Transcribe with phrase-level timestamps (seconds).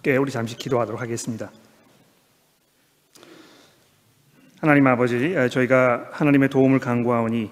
[0.00, 1.50] 함께 우리 잠시 기도하도록 하겠습니다.
[4.58, 7.50] 하나님 아버지, 저희가 하나님의 도움을 간구하오니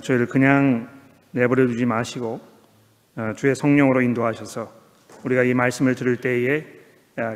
[0.00, 0.88] 저희를 그냥
[1.32, 2.40] 내버려 두지 마시고
[3.36, 4.72] 주의 성령으로 인도하셔서
[5.24, 6.66] 우리가 이 말씀을 들을 때에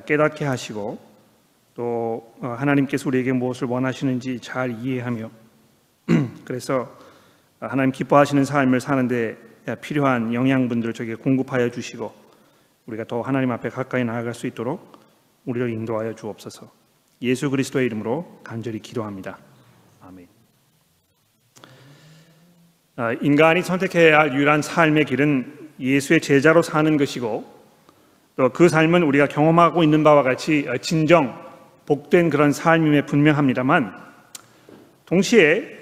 [0.07, 1.01] 깨닫게 하시고
[1.75, 5.29] 또 하나님께서 우리에게 무엇을 원하시는지 잘 이해하며
[6.47, 6.97] 그래서
[7.59, 9.37] 하나님 기뻐하시는 삶을 사는데
[9.81, 12.28] 필요한 영양분들을 저에게 공급하여 주시고
[12.89, 14.99] 우리가 더 하나님 앞에 가까이 나아갈 수 있도록
[15.45, 16.71] 우리를 인도하여 주옵소서.
[17.23, 19.39] 예수 그리스도의 이름으로 간절히 기도합니다.
[20.01, 20.27] 아멘.
[22.97, 27.59] 아, 인간이 선택해야 할 유일한 삶의 길은 예수의 제자로 사는 것이고
[28.37, 31.37] 또 그 삶은 우리가 경험하고 있는 바와 같이 진정
[31.87, 33.93] 복된 그런 삶임에 분명합니다만
[35.07, 35.77] 동시에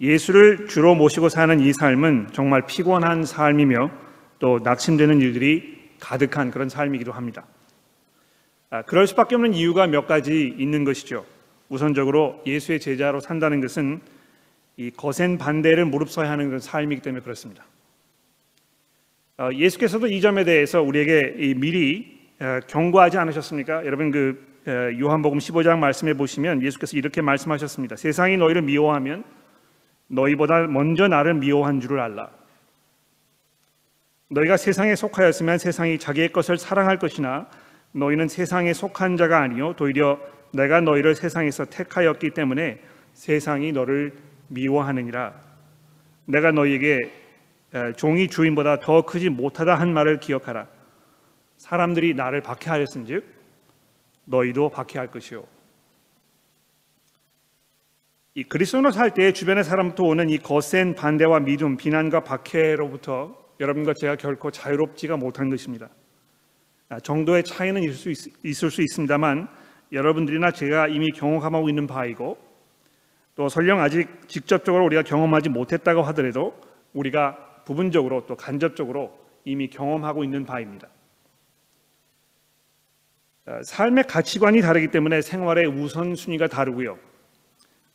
[0.00, 3.90] 예수를 주로 모시고 사는 이 삶은 정말 피곤한 삶이며
[4.38, 7.44] 또 낙심되는 일들이 가득한 그런 삶이기도 합니다.
[8.70, 11.24] 아, 그럴 수밖에 없는 이유가 몇 가지 있는 것이죠.
[11.68, 14.00] 우선적으로 예수의 제자로 산다는 것은
[14.76, 17.64] 이 거센 반대를 무릅써야 하는 그런 삶이기 때문에 그렇습니다.
[19.38, 23.86] 어, 예수께서도 이 점에 대해서 우리에게 미리 어, 경고하지 않으셨습니까?
[23.86, 27.96] 여러분 그 어, 요한복음 15장 말씀해 보시면 예수께서 이렇게 말씀하셨습니다.
[27.96, 29.22] 세상이 너희를 미워하면
[30.08, 32.30] 너희보다 먼저 나를 미워한 줄을 알라.
[34.32, 37.48] 너희가 세상에 속하였으면 세상이 자기의 것을 사랑할 것이나
[37.92, 40.18] 너희는 세상에 속한 자가 아니요 도리어
[40.54, 42.80] 내가 너희를 세상에서 택하였기 때문에
[43.12, 44.14] 세상이 너를
[44.48, 45.34] 미워하느니라.
[46.26, 46.98] 내가 너희에게
[47.96, 50.66] 종이 주인보다 더 크지 못하다 한 말을 기억하라.
[51.58, 53.24] 사람들이 나를 박해하였은즉
[54.24, 55.44] 너희도 박해할 것이요.
[58.34, 64.16] 이 그리스도로 살 때 주변의 사람부터 오는 이 거센 반대와 믿음, 비난과 박해로부터 여러분과 제가
[64.16, 65.88] 결코 자유롭지가 못한 것입니다.
[66.88, 69.48] 아, 정도의 차이는 있을 수, 있, 있을 수 있습니다만
[69.92, 72.36] 여러분들이나 제가 이미 경험하고 있는 바이고
[73.36, 76.60] 또 설령 아직 직접적으로 우리가 경험하지 못했다고 하더라도
[76.92, 80.88] 우리가 부분적으로 또 간접적으로 이미 경험하고 있는 바입니다.
[83.46, 86.98] 아, 삶의 가치관이 다르기 때문에 생활의 우선순위가 다르고요.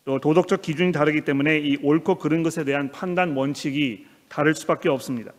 [0.06, 5.34] 또 도덕적 기준이 다르기 때문에 이 옳고 그른 것에 대한 판단 원칙이 다를 수밖에 없습니다.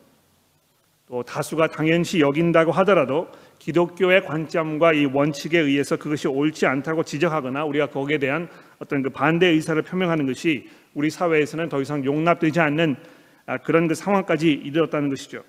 [1.09, 7.87] 또 다수가 당연시 여긴다고 하더라도 기독교의 관점과 이 원칙에 의해서 그것이 옳지 않다고 지적하거나 우리가
[7.87, 8.49] 거기에 대한
[8.79, 12.97] 어떤 그 반대 의사를 표명하는 것이 우리 사회에서는 더 이상 용납되지 않는
[13.47, 15.43] 아, 그런 그 상황까지 이르렀다는 것이죠.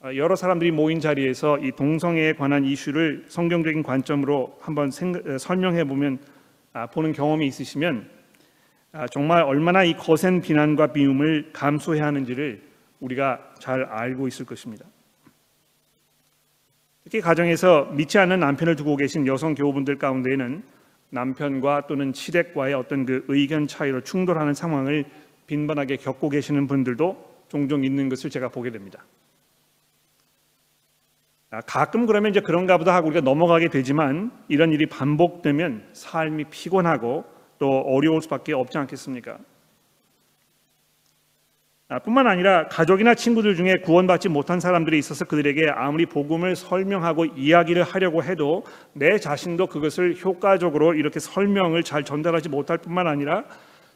[0.00, 6.18] 아, 여러 사람들이 모인 자리에서 이 동성애에 관한 이슈를 성경적인 관점으로 한번 설명해 보면
[6.72, 8.08] 아, 보는 경험이 있으시면
[9.12, 12.62] 정말 얼마나 이 거센 비난과 비움을 감수해야 하는지를
[13.00, 14.86] 우리가 잘 알고 있을 것입니다.
[17.04, 20.62] 특히 가정에서 믿지 않는 남편을 두고 계신 여성 교우분들 가운데에는
[21.10, 25.04] 남편과 또는 시댁과의 어떤 그 의견 차이로 충돌하는 상황을
[25.46, 29.04] 빈번하게 겪고 계시는 분들도 종종 있는 것을 제가 보게 됩니다.
[31.50, 37.24] 아, 가끔 그러면 이제 그런가 보다 하고 우리가 넘어가게 되지만 이런 일이 반복되면 삶이 피곤하고
[37.58, 39.38] 또 어려울 수밖에 없지 않겠습니까?
[41.88, 47.84] 아, 뿐만 아니라 가족이나 친구들 중에 구원받지 못한 사람들이 있어서 그들에게 아무리 복음을 설명하고 이야기를
[47.84, 53.44] 하려고 해도 내 자신도 그것을 효과적으로 이렇게 설명을 잘 전달하지 못할 뿐만 아니라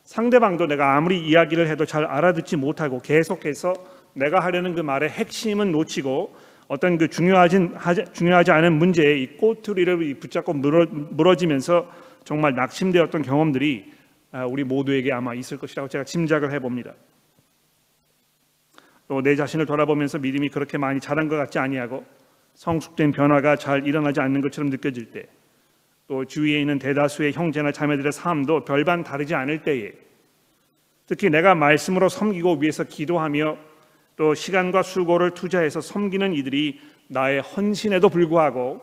[0.04, 3.74] 상대방도 내가 아무리 이야기를 해도 잘 알아듣지 못하고 계속해서
[4.12, 6.32] 내가 하려는 그 말의 핵심은 놓치고
[6.68, 7.74] 어떤 그 중요하진
[8.12, 11.90] 중요하지 않은 문제에 이 꼬투리를 붙잡고 물어, 물어지면서
[12.22, 13.92] 정말 낙심되었던 경험들이
[14.30, 16.92] 아, 우리 모두에게 아마 있을 것이라고 제가 짐작을 해봅니다.
[19.10, 22.06] 또 내 자신을 돌아보면서 믿음이 그렇게 많이 자란 것 같지 아니하고
[22.54, 25.26] 성숙된 변화가 잘 일어나지 않는 것처럼 느껴질 때,
[26.06, 29.90] 또 주위에 있는 대다수의 형제나 자매들의 삶도 별반 다르지 않을 때에,
[31.06, 33.58] 특히 내가 말씀으로 섬기고 위해서 기도하며
[34.14, 36.78] 또 시간과 수고를 투자해서 섬기는 이들이
[37.08, 38.80] 나의 헌신에도 불구하고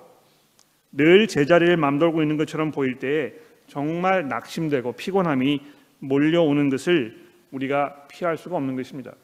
[0.92, 3.32] 늘 제자리를 맘돌고 있는 것처럼 보일 때에
[3.68, 5.62] 정말 낙심되고 피곤함이
[6.00, 7.18] 몰려오는 것을
[7.52, 9.14] 우리가 피할 수가 없는 것입니다.
[9.14, 9.16] 아,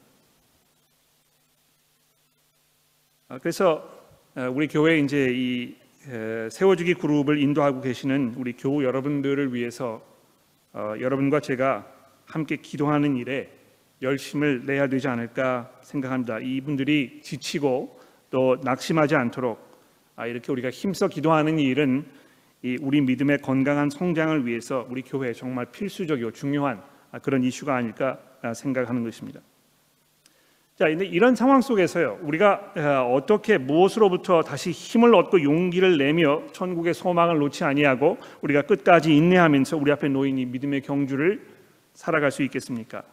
[3.40, 3.88] 그래서
[4.36, 5.74] 어, 우리 교회 이제 이
[6.50, 10.02] 세워주기 그룹을 인도하고 계시는 우리 교우 여러분들을 위해서
[10.74, 11.86] 어, 여러분과 제가
[12.26, 13.50] 함께 기도하는 일에
[14.02, 16.40] 열심을 내야 되지 않을까 생각합니다.
[16.40, 17.98] 이분들이 지치고
[18.28, 19.72] 또 낙심하지 않도록
[20.16, 22.04] 아, 이렇게 우리가 힘써 기도하는 일은
[22.80, 26.82] 우리 믿음의 건강한 성장을 위해서 우리 교회에 정말 필수적이고 중요한
[27.12, 28.18] 아, 그런 이슈가 아닐까
[28.54, 29.40] 생각하는 것입니다.
[30.76, 36.94] 자, 근데 이런 상황 속에서요, 우리가 어, 어떻게 무엇으로부터 다시 힘을 얻고 용기를 내며 천국의
[36.94, 41.46] 소망을 놓지 아니하고 우리가 끝까지 인내하면서 우리 앞에 놓인 이 믿음의 경주를
[41.92, 43.04] 살아갈 수 있겠습니까?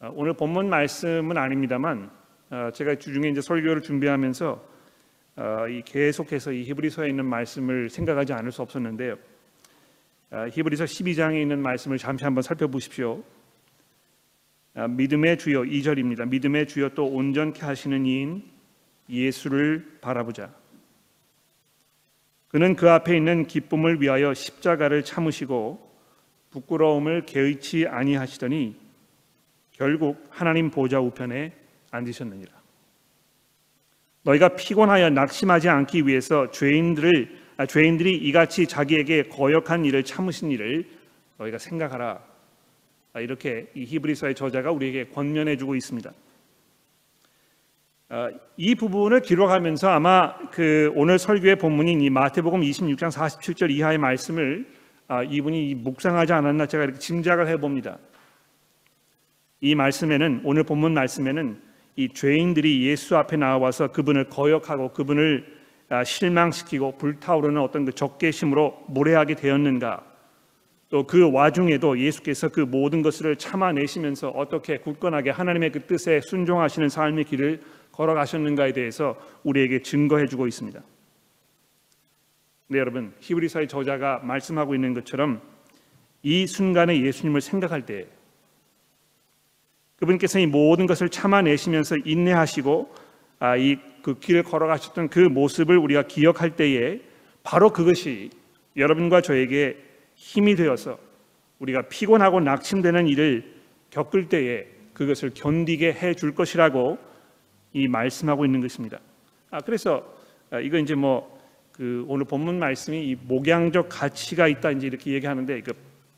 [0.00, 2.10] 어, 오늘 본문 말씀은 아닙니다만
[2.48, 4.78] 어, 제가 주중에 이제 설교를 준비하면서
[5.70, 9.14] 이 계속해서 이 히브리서에 있는 말씀을 생각하지 않을 수 없었는데요.
[10.50, 13.22] 히브리서 12장에 있는 말씀을 잠시 한번 살펴보십시오.
[14.74, 16.28] 아, 믿음의 주여 2절입니다.
[16.28, 18.44] 믿음의 주여 또 온전케 하시는 이인
[19.08, 20.52] 예수를 바라보자.
[22.48, 25.86] 그는 그 앞에 있는 기쁨을 위하여 십자가를 참으시고
[26.50, 28.76] 부끄러움을 개의치 아니하시더니
[29.72, 31.52] 결국 하나님 보좌 우편에
[31.90, 32.52] 앉으셨느니라.
[34.22, 40.88] 너희가 피곤하여 낙심하지 않기 위해서 죄인들을 아, 죄인들이 이같이 자기에게 거역한 일을 참으신 일을
[41.38, 42.22] 너희가 생각하라.
[43.18, 46.12] 아, 이렇게 이 히브리서의 저자가 우리에게 권면해주고 있습니다.
[48.10, 54.68] 아, 이 부분을 기록하면서 아마 그 오늘 설교의 본문인 이 마태복음 26장 47절 이하의 말씀을
[55.08, 57.98] 아, 이분이 묵상하지 않았나 제가 이렇게 짐작을 해봅니다.
[59.60, 61.60] 이 말씀에는 오늘 본문 말씀에는
[61.96, 65.58] 이 죄인들이 예수 앞에 나와서 그분을 거역하고 그분을
[66.04, 70.07] 실망시키고 불타오르는 어떤 그 적개심으로 모래하게 되었는가
[70.90, 77.24] 또 그 와중에도 예수께서 그 모든 것을 참아내시면서 어떻게 굳건하게 하나님의 그 뜻에 순종하시는 삶의
[77.24, 77.60] 길을
[77.92, 80.80] 걸어가셨는가에 대해서 우리에게 증거해주고 있습니다.
[82.68, 85.40] 네, 여러분 히브리서의 저자가 말씀하고 있는 것처럼
[86.22, 88.06] 이 순간에 예수님을 생각할 때
[89.96, 92.94] 그분께서 이 모든 것을 참아내시면서 인내하시고
[93.40, 97.00] 아, 이그 길을 걸어가셨던 그 모습을 우리가 기억할 때에
[97.42, 98.30] 바로 그것이
[98.76, 99.87] 여러분과 저에게
[100.18, 100.98] 힘이 되어서
[101.60, 103.54] 우리가 피곤하고 낙심되는 일을
[103.90, 106.98] 겪을 때에 그것을 견디게 해 줄 것이라고
[107.72, 108.98] 이 말씀하고 있는 것입니다.
[109.50, 110.04] 아 그래서
[110.50, 111.38] 아, 이거 이제 뭐
[111.78, 115.72] 그 오늘 본문 말씀이 이 목양적 가치가 있다 이제 이렇게 얘기하는데 그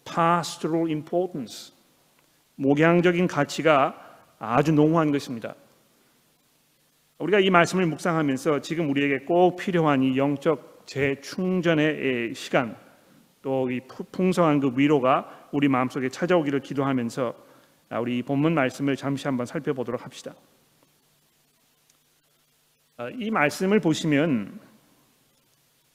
[0.07, 1.75] pastoral importance
[2.57, 3.95] 목양적인 가치가
[4.39, 5.55] 아주 농후한 것입니다.
[7.19, 12.75] 우리가 이 말씀을 묵상하면서 지금 우리에게 꼭 필요한 이 영적 재충전의 시간
[13.43, 13.81] 또 이
[14.13, 17.35] 풍성한 그 위로가 우리 마음속에 찾아오기를 기도하면서
[17.91, 20.35] 아, 우리 이 본문 말씀을 잠시 한번 살펴보도록 합시다.
[22.97, 24.61] 아, 이 말씀을 보시면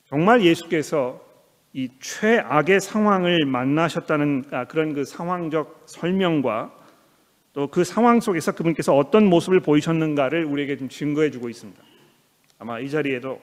[0.06, 1.24] 정말 예수께서
[1.72, 6.74] 이 최악의 상황을 만나셨다는 아, 그런 그 상황적 설명과
[7.54, 11.82] 또 그 상황 속에서 그분께서 어떤 모습을 보이셨는가를 우리에게 좀 증거해 주고 있습니다.
[12.60, 13.40] 아마 이 자리에도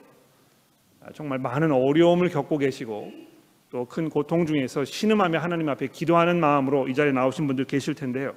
[1.14, 3.10] 정말 많은 어려움을 겪고 계시고
[3.72, 8.34] 또 큰 고통 중에서 신음하며 하나님 앞에 기도하는 마음으로 이 자리에 나오신 분들 계실 텐데요.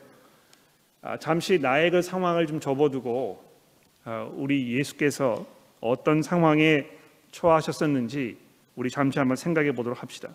[1.02, 3.44] 아, 잠시 나의 그 상황을 좀 접어두고
[4.06, 5.46] 아, 우리 예수께서
[5.82, 6.88] 어떤 상황에
[7.32, 8.38] 처하셨었는지
[8.78, 10.30] 우리 잠시 한번 생각해 보도록 합시다.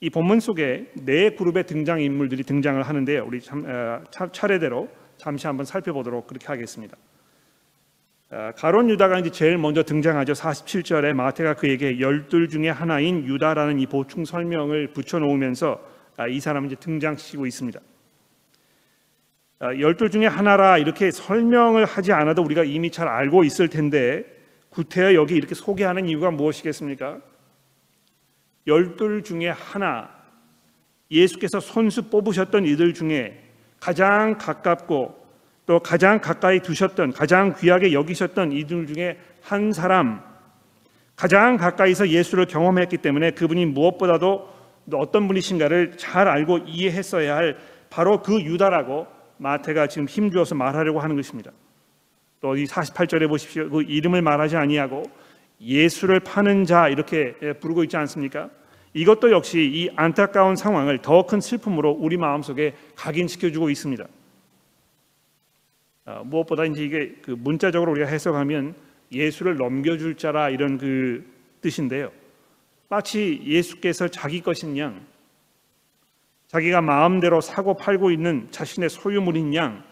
[0.00, 3.24] 이 본문 속에 네 그룹의 등장 인물들이 등장을 하는데요.
[3.26, 6.98] 우리 참, 아, 차례대로 잠시 한번 살펴보도록 그렇게 하겠습니다.
[8.34, 10.32] 아, 가론 유다가 이제 제일 먼저 등장하죠.
[10.32, 15.78] 47절에 마태가 그에게 열둘 중에 하나인 유다라는 이 보충 설명을 붙여 놓으면서
[16.16, 17.78] 아, 이 사람은 이제 등장시키고 있습니다.
[19.58, 24.24] 아, 열둘 중에 하나라 이렇게 설명을 하지 않아도 우리가 이미 잘 알고 있을 텐데
[24.70, 27.20] 구태여 여기 이렇게 소개하는 이유가 무엇이겠습니까?
[28.66, 30.08] 열둘 중에 하나
[31.10, 33.44] 예수께서 손수 뽑으셨던 이들 중에
[33.78, 35.21] 가장 가깝고
[35.66, 40.22] 또 가장 가까이 두셨던 가장 귀하게 여기셨던 이들 중에 한 사람
[41.14, 44.48] 가장 가까이서 예수를 경험했기 때문에 그분이 무엇보다도
[44.94, 47.56] 어떤 분이신가를 잘 알고 이해했어야 할
[47.90, 51.52] 바로 그 유다라고 마태가 지금 힘주어서 말하려고 하는 것입니다.
[52.40, 53.70] 또 이 48절에 보십시오.
[53.70, 55.04] 그 이름을 말하지 아니하고
[55.60, 58.50] 예수를 파는 자 이렇게 부르고 있지 않습니까?
[58.94, 64.04] 이것도 역시 이 안타까운 상황을 더 큰 슬픔으로 우리 마음속에 각인시켜 주고 있습니다.
[66.04, 68.74] 어, 무엇보다 이제 이게 그 문자적으로 우리가 해석하면
[69.12, 71.24] 예수를 넘겨줄 자라 이런 그
[71.60, 72.10] 뜻인데요.
[72.88, 75.06] 마치 예수께서 자기 것인 양,
[76.48, 79.82] 자기가 마음대로 사고 팔고 있는 자신의 소유물인 양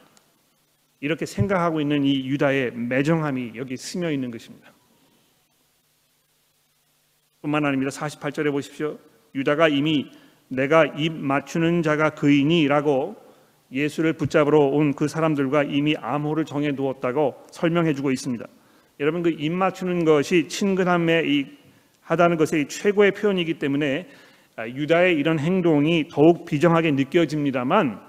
[1.00, 4.71] 이렇게 생각하고 있는 이 유다의 매정함이 여기 스며 있는 것입니다.
[7.40, 7.90] 뿐만 아닙니다.
[7.90, 8.99] 48절에 보십시오.
[9.35, 10.11] 유다가 이미
[10.49, 13.17] 내가 입 맞추는 자가 그이니라고
[13.73, 18.45] 예수를 붙잡으러 온 그 사람들과 이미 암호를 정해 두었다고 설명해 주고 있습니다.
[19.00, 21.47] 여러분 그 입 맞추는 것이 친근함에 이
[22.03, 24.09] 하다는 것의 최고의 표현이기 때문에
[24.57, 28.00] 아, 유다의 이런 행동이 더욱 비정하게 느껴집니다만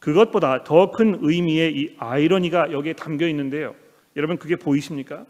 [0.00, 3.74] 그것보다 더 큰 의미의 이 아이러니가 여기에 담겨 있는데요.
[4.16, 5.26] 여러분 그게 보이십니까?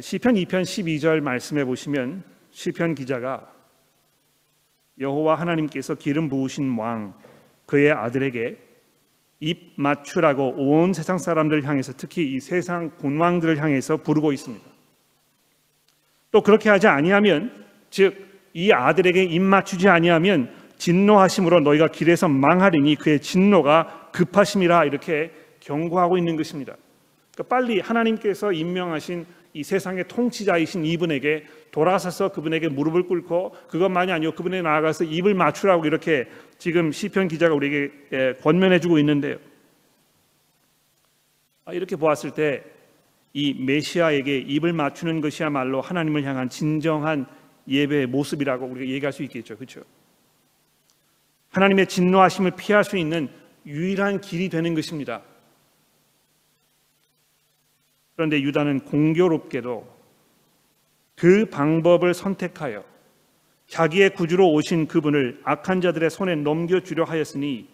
[0.00, 3.52] 시편 2편 12절 말씀해 보시면 시편 기자가
[5.00, 7.14] 여호와 하나님께서 기름 부으신 왕
[7.66, 8.56] 그의 아들에게
[9.40, 14.64] 입 맞추라고 온 세상 사람들 향해서 특히 이 세상 군왕들을 향해서 부르고 있습니다.
[16.30, 18.28] 또 그렇게 하지 아니하면 즉
[18.58, 26.36] 이 아들에게 입 맞추지 아니하면 진노하심으로 너희가 길에서 망하리니 그의 진노가 급하심이라 이렇게 경고하고 있는
[26.36, 26.74] 것입니다.
[27.32, 34.62] 그러니까 빨리 하나님께서 임명하신 이 세상의 통치자이신 이분에게 돌아서서 그분에게 무릎을 꿇고 그것만이 아니고 그분에
[34.62, 36.28] 나아가서 입을 맞추라고 이렇게
[36.58, 39.38] 지금 시편 기자가 우리에게 예, 권면해주고 있는데요.
[41.64, 42.78] 아, 이렇게 보았을 때
[43.32, 47.26] 이 메시아에게 입을 맞추는 것이야말로 하나님을 향한 진정한
[47.68, 49.56] 예배의 모습이라고 우리가 얘기할 수 있겠죠.
[49.56, 49.82] 그렇죠?
[51.50, 53.28] 하나님의 진노하심을 피할 수 있는
[53.66, 55.22] 유일한 길이 되는 것입니다.
[58.18, 59.96] 그런데 유다는 공교롭게도
[61.14, 62.84] 그 방법을 선택하여
[63.68, 67.68] 자기의 구주로 오신 그분을 악한 자들의 손에 넘겨주려 하였으니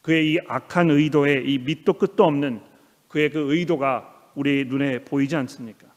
[0.00, 2.60] 그의 이 악한 의도에 이 밑도 끝도 없는
[3.08, 5.88] 그의 그 의도가 우리 눈에 보이지 않습니까?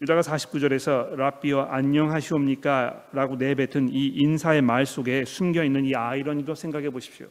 [0.00, 3.08] 유다가 49절에서 랍비어 안녕하시옵니까?
[3.12, 7.28] 라고 내뱉은 이 인사의 말 속에 숨겨 있는 이 아이러니도 생각해 보십시오.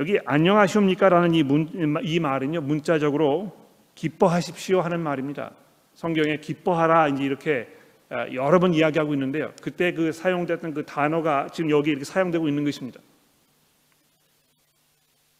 [0.00, 1.10] 여기 안녕하시옵니까?
[1.10, 1.68] 라는 이, 문,
[2.02, 3.54] 이 말은요, 문자적으로
[3.94, 5.52] 기뻐하십시오 하는 말입니다.
[5.92, 7.68] 성경에 기뻐하라 이제 이렇게
[8.08, 9.52] 아, 여러 번 이야기하고 있는데요.
[9.60, 12.98] 그때 그 사용됐던 그 단어가 지금 여기 이렇게 사용되고 있는 것입니다.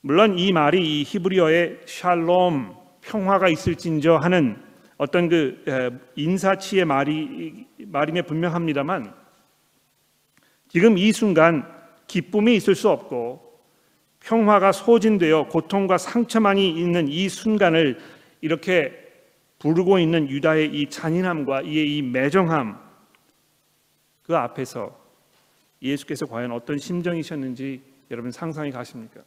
[0.02, 4.62] 물론 이 말이 이 히브리어의 샬롬 평화가 있을진저 하는
[4.98, 5.64] 어떤 그
[6.16, 9.14] 인사치의 말이 말임에 분명합니다만
[10.68, 11.66] 지금 이 순간
[12.06, 13.49] 기쁨이 있을 수 없고
[14.20, 17.98] 평화가 소진되어 고통과 상처만이 있는 이 순간을
[18.40, 18.92] 이렇게
[19.58, 22.78] 부르고 있는 유다의 이 잔인함과 이의 이 매정함
[24.22, 24.98] 그 앞에서
[25.82, 29.22] 예수께서 과연 어떤 심정이셨는지 여러분 상상이 가십니까?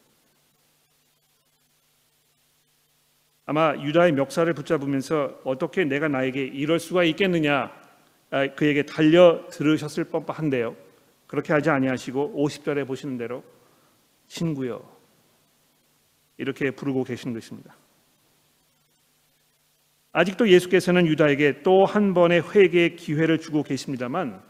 [3.46, 7.70] 아마 유다의 멱살을 붙잡으면서 어떻게 내가 나에게 이럴 수가 있겠느냐
[8.30, 10.74] 아, 그에게 달려 들으셨을 법한데요.
[11.26, 13.44] 그렇게 하지 아니하시고 50절에 보시는 대로
[14.34, 14.82] 친구여
[16.38, 17.76] 이렇게 부르고 계신 것입니다.
[20.12, 24.42] 아직도 예수께서는 유다에게 또 한 번의 회개의 기회를 주고 계십니다만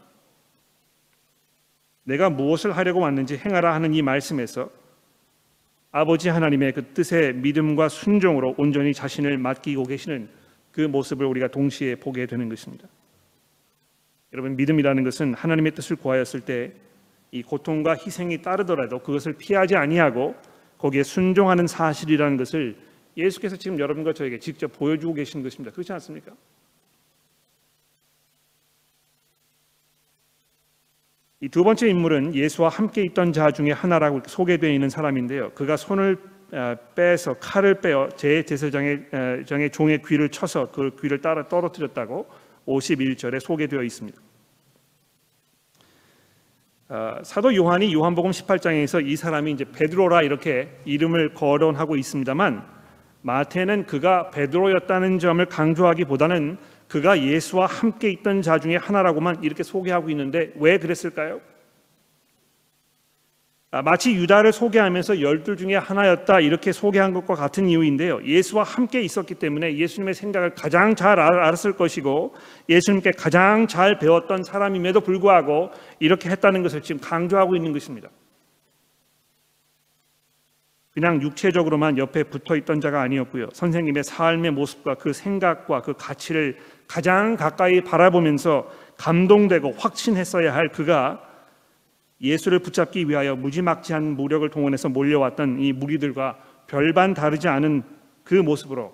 [2.03, 4.69] 내가 무엇을 하려고 왔는지 행하라 하는 이 말씀에서
[5.91, 10.29] 아버지 하나님의 그 뜻에 믿음과 순종으로 온전히 자신을 맡기고 계시는
[10.71, 12.87] 그 모습을 우리가 동시에 보게 되는 것입니다.
[14.33, 16.73] 여러분 믿음이라는 것은 하나님의 뜻을 구하였을 때
[17.31, 20.35] 이 고통과 희생이 따르더라도 그것을 피하지 아니하고
[20.77, 22.77] 거기에 순종하는 사실이라는 것을
[23.17, 25.71] 예수께서 지금 여러분과 저에게 직접 보여주고 계신 것입니다.
[25.71, 26.33] 그렇지 않습니까?
[31.41, 35.51] 이 두 번째 인물은 예수와 함께 있던 자 중에 하나라고 소개되어 있는 사람인데요.
[35.51, 36.17] 그가 손을
[36.95, 42.27] 빼서 칼을 빼어 제 제사장의 장의 종의 귀를 쳐서 그 귀를 따라 떨어뜨렸다고
[42.65, 44.24] 51절에 소개되어 있습니다.
[46.87, 52.63] 아, 사도 요한이 요한복음 18장에서 이 사람이 이제 베드로라 이렇게 이름을 거론하고 있습니다만
[53.23, 60.53] 마태는 그가 베드로였다는 점을 강조하기보다는 그가 예수와 함께 있던 자 중에 하나라고만 이렇게 소개하고 있는데
[60.57, 61.41] 왜 그랬을까요?
[63.71, 68.23] 아, 마치 유다를 소개하면서 열둘 중에 하나였다 이렇게 소개한 것과 같은 이유인데요.
[68.23, 72.35] 예수와 함께 있었기 때문에 예수님의 생각을 가장 잘 알았을 것이고
[72.69, 78.09] 예수님께 가장 잘 배웠던 사람임에도 불구하고 이렇게 했다는 것을 지금 강조하고 있는 것입니다.
[80.95, 83.49] 그냥 육체적으로만 옆에 붙어 있던 자가 아니었고요.
[83.51, 86.57] 선생님의 삶의 모습과 그 생각과 그 가치를
[86.87, 91.21] 가장 가까이 바라보면서 감동되고 확신했어야 할 그가
[92.21, 97.83] 예수를 붙잡기 위하여 무지막지한 무력을 동원해서 몰려왔던 이 무리들과 별반 다르지 않은
[98.23, 98.93] 그 모습으로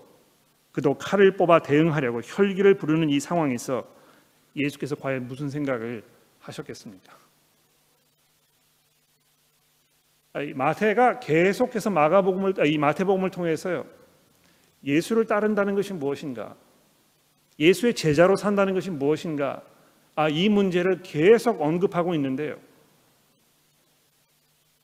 [0.71, 3.85] 그도 칼을 뽑아 대응하려고 혈기를 부르는 이 상황에서
[4.55, 6.03] 예수께서 과연 무슨 생각을
[6.39, 7.13] 하셨겠습니까?
[10.55, 13.85] 마태가 계속해서 마가복음을 이 마태복음을 통해서요
[14.83, 16.55] 예수를 따른다는 것이 무엇인가
[17.59, 19.61] 예수의 제자로 산다는 것이 무엇인가?
[20.15, 22.57] 아, 이 문제를 계속 언급하고 있는데요.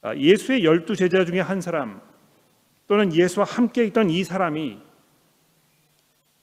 [0.02, 2.02] 아, 예수의 열두 제자 중에 한 사람
[2.88, 4.80] 또는 예수와 함께 있던 이 사람이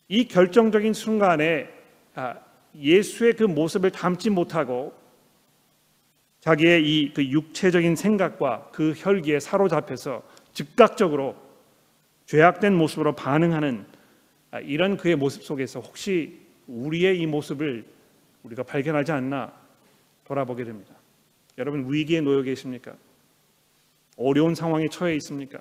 [0.08, 1.68] 이 결정적인 순간에
[2.14, 2.36] 아,
[2.74, 4.92] 예수의 그 모습을 담지 못하고
[6.40, 11.36] 자기의 이 그 육체적인 생각과 그 혈기에 사로잡혀서 즉각적으로
[12.26, 13.86] 죄악된 모습으로 반응하는
[14.50, 17.86] 아, 이런 그의 모습 속에서 혹시 우리의 이 모습을
[18.42, 19.52] 우리가 발견하지 않나
[20.24, 20.94] 돌아보게 됩니다.
[21.56, 22.94] 여러분 위기에 놓여 계십니까?
[24.16, 25.58] 어려운 상황에 처해 있습니까?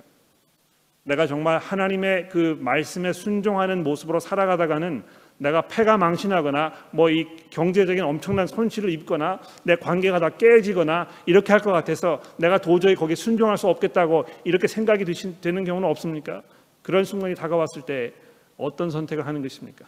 [1.05, 5.03] 내가 정말 하나님의 그 말씀에 순종하는 모습으로 살아가다가는
[5.37, 11.59] 내가 패가 망신하거나 뭐 이 경제적인 엄청난 손실을 입거나 내 관계가 다 깨지거나 이렇게 할
[11.59, 15.03] 것 같아서 내가 도저히 거기에 순종할 수 없겠다고 이렇게 생각이
[15.41, 16.41] 되는 경우는 없습니까?
[16.81, 18.13] 그런 순간이 다가왔을 때
[18.57, 19.85] 어떤 선택을 하는 것입니까?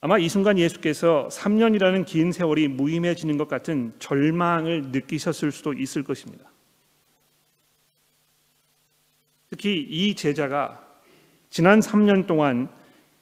[0.00, 6.44] 아마 이 순간 예수께서 3년이라는 긴 세월이 무의미해지는 것 같은 절망을 느끼셨을 수도 있을 것입니다.
[9.50, 10.84] 특히 이 제자가
[11.50, 12.68] 지난 3년 동안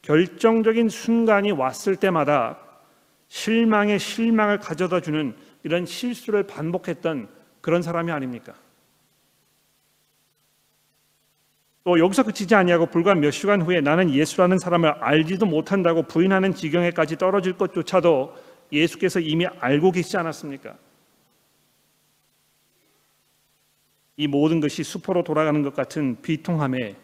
[0.02, 2.58] 결정적인 순간이 왔을 때마다
[3.28, 7.28] 실망에 실망을 가져다 주는 이런 실수를 반복했던
[7.60, 8.54] 그런 사람이 아닙니까?
[11.86, 17.16] 또 여기서 그치지 아니하고 불과 몇 시간 후에 나는 예수라는 사람을 알지도 못한다고 부인하는 지경에까지
[17.16, 18.34] 떨어질 것조차도
[18.72, 20.76] 예수께서 이미 알고 계시지 않았습니까?
[24.16, 26.96] 이 모든 것이 수포로 돌아가는 것 같은 비통함에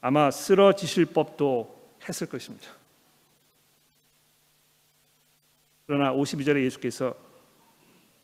[0.00, 1.76] 아마 쓰러지실 법도
[2.08, 2.70] 했을 것입니다.
[5.86, 7.14] 그러나 52절에 예수께서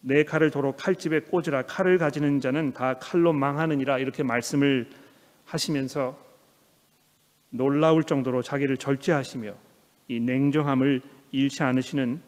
[0.01, 4.89] 내 칼을 도로 칼집에 꽂으라 칼을 가지는 자는 다 칼로 망하느니라 이렇게 말씀을
[5.49, 6.19] 하시면서
[7.51, 9.55] 놀라울 정도로 자기를 절제하시며
[10.09, 11.01] 이 냉정함을
[11.33, 12.21] 잃지 않으시는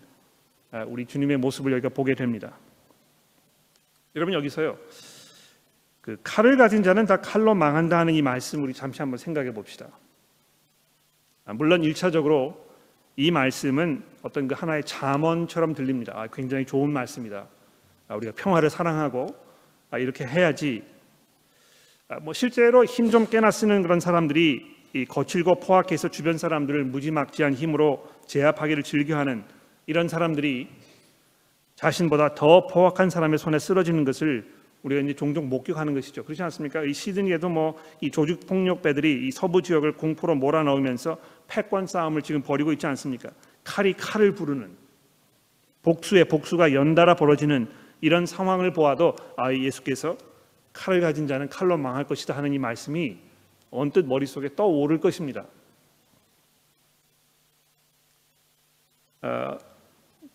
[0.73, 2.57] 아, 우리 주님의 모습을 여기가 보게 됩니다.
[4.17, 4.79] 여러분 여기서요.
[6.01, 9.89] 그 칼을 가진 자는 다 칼로 망한다 하는 이 말씀 우리 잠시 한번 생각해 봅시다.
[11.45, 12.69] 아, 물론 일차적으로
[13.17, 16.13] 이 말씀은 어떤 그 하나의 잠언처럼 들립니다.
[16.17, 17.47] 아, 굉장히 좋은 말씀이다.
[18.09, 19.27] 아, 우리가 평화를 사랑하고
[19.99, 20.85] 이렇게 해야지.
[22.23, 28.83] 뭐 실제로 힘 좀 깨나 쓰는 그런 사람들이 거칠고 포악해서 주변 사람들을 무지막지한 힘으로 제압하기를
[28.83, 29.45] 즐겨하는
[29.87, 30.69] 이런 사람들이
[31.77, 34.45] 자신보다 더 포악한 사람의 손에 쓰러지는 것을
[34.83, 36.25] 우리가 이제 종종 목격하는 것이죠.
[36.25, 36.83] 그렇지 않습니까?
[36.85, 41.19] 이 시드니에도 뭐 이 조직 폭력배들이 이 서부 지역을 공포로 몰아넣으면서
[41.49, 43.31] 패권 싸움을 지금 벌이고 있지 않습니까?
[43.63, 44.71] 칼이 칼을 부르는
[45.83, 47.69] 복수에 복수가 연달아 벌어지는
[48.01, 50.17] 이런 상황을 보아도 아 예수께서
[50.73, 53.19] 칼을 가진 자는 칼로 망할 것이다 하는 이 말씀이
[53.71, 55.47] 언뜻 머릿속에 떠오를 것입니다.
[59.23, 59.59] 어,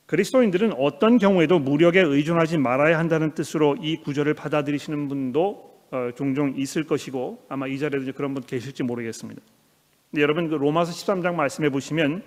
[0.05, 6.83] 그리스도인들은 어떤 경우에도 무력에 의존하지 말아야 한다는 뜻으로 이 구절을 받아들이시는 분도 어, 종종 있을
[6.83, 9.41] 것이고 아마 이 자리에도 그런 분 계실지 모르겠습니다.
[10.11, 12.23] 근데 여러분 그 로마서 13장 말씀해 보시면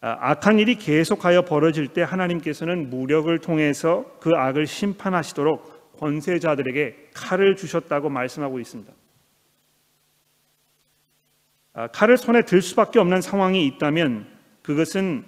[0.00, 8.08] 아, 악한 일이 계속하여 벌어질 때 하나님께서는 무력을 통해서 그 악을 심판하시도록 권세자들에게 칼을 주셨다고
[8.08, 8.92] 말씀하고 있습니다.
[11.74, 14.26] 아, 칼을 손에 들 수밖에 없는 상황이 있다면
[14.62, 15.24] 그것은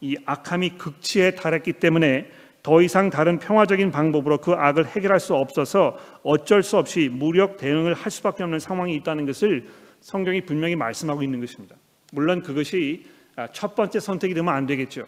[0.00, 2.30] 이 악함이 극치에 달했기 때문에
[2.62, 7.92] 더 이상 다른 평화적인 방법으로 그 악을 해결할 수 없어서 어쩔 수 없이 무력 대응을
[7.92, 9.68] 할 수밖에 없는 상황이 있다는 것을
[10.00, 11.76] 성경이 분명히 말씀하고 있는 것입니다.
[12.12, 13.04] 물론 그것이
[13.36, 15.06] 아, 첫 번째 선택이 되면 안 되겠죠.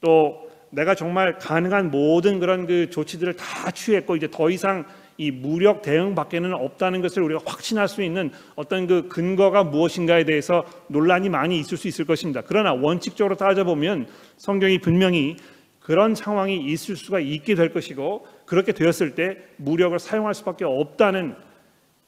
[0.00, 4.86] 또 내가 정말 가능한 모든 그런 그 조치들을 다 취했고 이제 더 이상
[5.18, 11.28] 이 무력 대응밖에는 없다는 것을 우리가 확신할 수 있는 어떤 그 근거가 무엇인가에 대해서 논란이
[11.28, 12.42] 많이 있을 수 있을 것입니다.
[12.46, 14.08] 그러나 원칙적으로 따져보면
[14.38, 15.36] 성경이 분명히
[15.78, 21.36] 그런 상황이 있을 수가 있게 될 것이고 그렇게 되었을 때 무력을 사용할 수밖에 없다는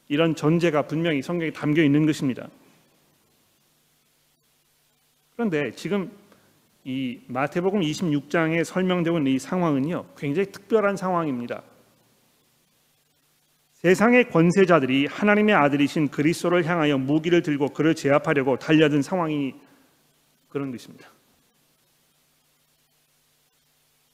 [0.07, 2.47] 이런 전제가 분명히 성경에 담겨 있는 것입니다.
[5.35, 6.09] 그런데 지금
[6.85, 11.63] 이 마태복음 26장에 설명되고 있는 이 상황은요 굉장히 특별한 상황입니다.
[13.73, 19.55] 세상의 권세자들이 하나님의 아들이신 그리스도를 향하여 무기를 들고 그를 제압하려고 달려든 상황이
[20.47, 21.09] 그런 것입니다.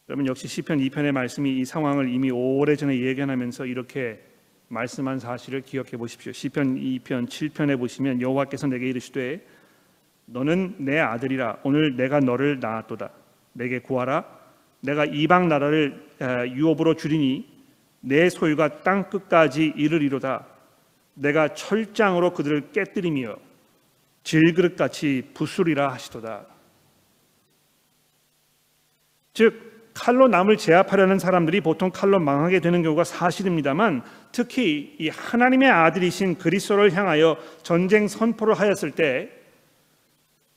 [0.10, 4.20] 여러분 역시 시편 2편의 말씀이 이 상황을 이미 오래전에 예견하면서 이렇게
[4.70, 6.32] 말씀한 사실을 기억해 보십시오.
[6.32, 9.46] 시편 2편 7편에 보시면 여호와께서 내게 이르시되
[10.26, 13.10] 너는 내 아들이라 오늘 내가 너를 낳았도다.
[13.54, 14.26] 내게 구하라.
[14.82, 16.10] 내가 이방 나라를
[16.56, 17.50] 유업으로 주리니
[18.02, 20.48] 내 소유가 땅 끝까지 이르리로다.
[21.14, 23.36] 내가 철장으로 그들을 깨뜨리며
[24.24, 26.46] 질그릇같이 부수리라 하시도다.
[29.34, 36.38] 즉 칼로 남을 제압하려는 사람들이 보통 칼로 망하게 되는 경우가 사실입니다만 특히 이 하나님의 아들이신
[36.38, 39.30] 그리스도를 향하여 전쟁 선포를 하였을 때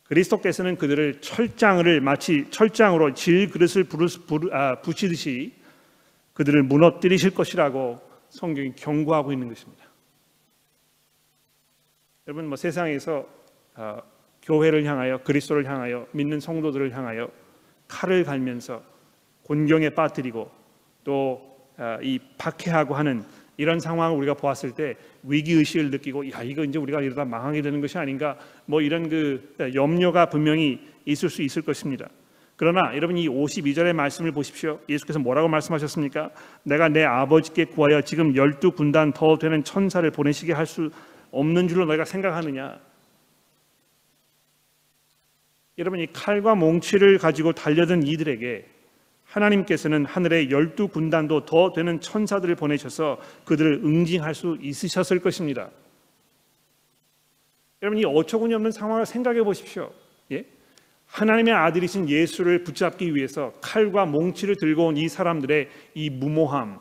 [0.05, 3.87] 그리스도께서는 그들을 철장을 마치 철장으로 질 그릇을
[4.53, 5.55] 아, 부시듯이
[6.35, 9.85] 그들을 무너뜨리실 것이라고 성경이 경고하고 있는 것입니다.
[12.27, 13.27] 여러분 뭐 세상에서
[13.77, 14.03] 어,
[14.43, 17.31] 교회를 향하여 그리스도를 향하여 믿는 성도들을 향하여
[17.89, 18.83] 칼을 갈면서
[19.43, 20.51] 곤경에 빠뜨리고
[21.05, 21.39] 또이
[21.79, 21.99] 어,
[22.39, 23.25] 박해하고 하는
[23.57, 27.81] 이런 상황을 우리가 보았을 때 위기 의식을 느끼고 야 이거 이제 우리가 이러다 망하게 되는
[27.81, 28.37] 것이 아닌가
[28.67, 32.09] 뭐 이런 그 염려가 분명히 있을 수 있을 것입니다.
[32.57, 34.79] 그러나 여러분 이 52절의 말씀을 보십시오.
[34.89, 36.31] 예수께서 뭐라고 말씀하셨습니까?
[36.63, 40.91] 내가 내 아버지께 구하여 지금 열두 군단 더 되는 천사를 보내시게 할 수
[41.35, 42.79] 없는 줄로 너희가 생각하느냐?
[45.79, 48.74] 여러분 이 칼과 몽치를 가지고 달려든 이들에게
[49.35, 55.71] 하나님께서는 하늘에 열두 군단도 더 되는 천사들을 보내셔서 그들을 응징할 수 있으셨을 것입니다.
[57.83, 59.93] 여러분 이 어처구니 없는 상황을 생각해 보십시오.
[60.33, 60.47] 예?
[61.07, 66.81] 하나님의 아들이신 예수를 붙잡기 위해서 칼과 몽치를 들고 온 이 사람들의 이 무모함,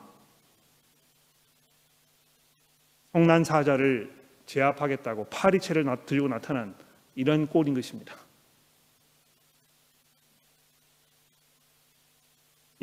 [3.12, 4.12] 성난 사자를
[4.46, 6.76] 제압하겠다고 파리채를 들고 나타난
[7.16, 8.16] 이런 꼴인 것입니다.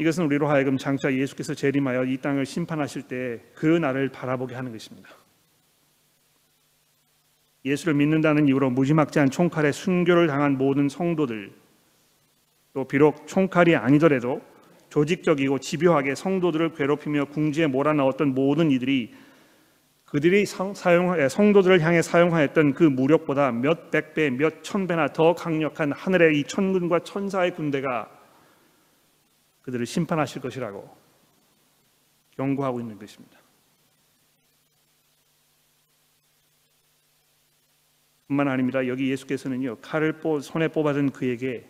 [0.00, 5.10] 이것은 우리로 하여금 장차 예수께서 재림하여 이 땅을 심판하실 때 그 날을 바라보게 하는 것입니다.
[7.66, 11.52] 예수를 믿는다는 이유로 무지막지한 총칼에 순교를 당한 모든 성도들
[12.72, 14.40] 또 비록 총칼이 아니더라도
[14.88, 19.12] 조직적이고 집요하게 성도들을 괴롭히며 궁지에 몰아넣었던 모든 이들이
[20.06, 20.74] 그들이 사용
[21.28, 26.44] 성도들을 향해 사용하였던 그 무력보다 몇 백 배, 몇 천 배나 더 강력한 하늘의 이
[26.44, 28.08] 천군과 천사의 군대가
[29.70, 30.96] 그들을 심판하실 것이라고
[32.36, 33.38] 경고하고 있는 것입니다.
[38.26, 38.86] 뿐만 아닙니다.
[38.86, 41.68] 여기 예수께서는요 칼을 손에 뽑아든 그에게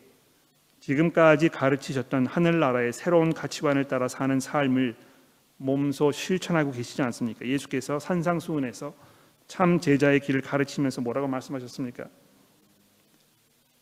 [0.80, 4.96] 지금까지 가르치셨던 하늘나라의 새로운 가치관을 따라 사는 삶을
[5.58, 7.46] 몸소 실천하고 계시지 않습니까?
[7.46, 8.94] 예수께서 산상수훈에서
[9.46, 12.06] 참 제자의 길을 가르치면서 뭐라고 말씀하셨습니까?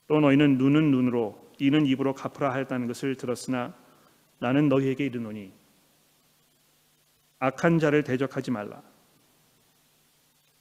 [0.09, 3.75] 또 너희는 눈은 눈으로 이는 입으로 갚으라 하였다는 것을 들었으나
[4.39, 5.53] 나는 너희에게 이르노니
[7.41, 8.83] 악한 자를 대적하지 말라.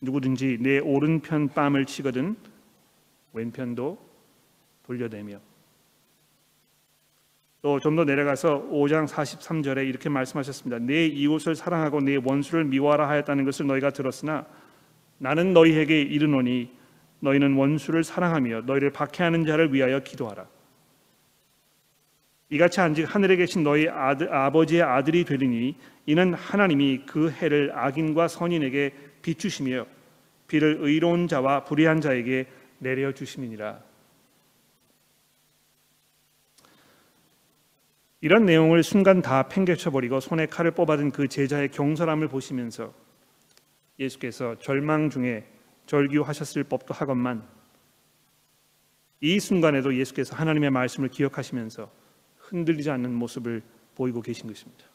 [0.02, 2.36] 누구든지 내 오른편 뺨을 치거든
[3.34, 3.98] 왼편도
[4.84, 5.40] 돌려대며
[7.64, 10.80] 또 좀 더 내려가서 5장 43절에 이렇게 말씀하셨습니다.
[10.80, 14.46] 내 이웃을 사랑하고 내 원수를 미워하라 하였다는 것을 너희가 들었으나
[15.18, 16.72] 나는 너희에게 이르노니
[17.20, 20.48] 너희는 원수를 사랑하며 너희를 박해하는 자를 위하여 기도하라.
[22.50, 28.94] 이같이 한즉 하늘에 계신 너희 아들, 아버지의 아들이 되리니 이는 하나님이 그 해를 악인과 선인에게
[29.22, 29.86] 비추시며
[30.48, 32.48] 비를 의로운 자와 불의한 자에게
[32.80, 33.82] 내려 주심이니라.
[38.22, 42.94] 이런 내용을 순간 다 팽개쳐 버리고 손에 칼을 뽑아든 그 제자의 경솔함을 보시면서
[44.00, 45.46] 예수께서 절망 중에
[45.86, 47.48] 절규하셨을 법도 하건만
[49.22, 51.92] 이 순간에도 예수께서 하나님의 말씀을 기억하시면서
[52.48, 53.62] 흔들리지 않는 모습을
[53.96, 54.86] 보이고 계신 것입니다.